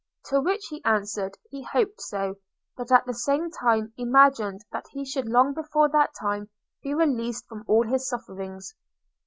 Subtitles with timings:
[0.29, 2.37] –To which he answered, he hoped so;
[2.75, 6.49] but at the same time imagined that he should long before that time
[6.81, 8.73] be released from all his sufferings.